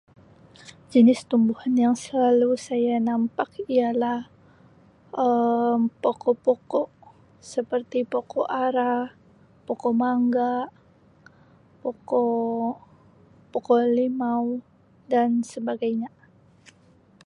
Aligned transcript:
Jenis 0.91 1.21
tumbuhan 1.29 1.75
yang 1.83 1.93
selalu 2.05 2.51
saya 2.67 2.93
nampak 3.09 3.49
ialah 3.75 4.19
Um 5.23 5.79
Pokok-Pokok 6.01 6.89
seperti 7.53 7.99
Pokok 8.13 8.47
Ara, 8.65 8.95
Pokok 9.69 9.93
Mangga, 10.01 10.55
Pokok 11.85 12.73
Pokok 13.53 13.79
Limau 13.97 14.47
dan 15.11 15.29
sebagainya 15.51 16.09